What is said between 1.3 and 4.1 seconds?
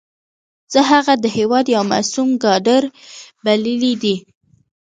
هېواد یو معصوم کادر بللی